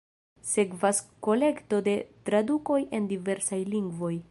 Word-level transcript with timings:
Sekvas 0.51 1.01
kolekto 1.27 1.81
de 1.89 1.95
tradukoj 2.31 2.81
en 3.01 3.09
diversaj 3.15 3.63
lingvoj. 3.77 4.13